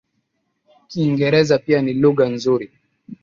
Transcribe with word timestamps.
Kiingereza 0.89 1.57
pia 1.59 1.79
ni 1.81 1.93
lugha 1.93 2.25
nzuri 2.33 2.67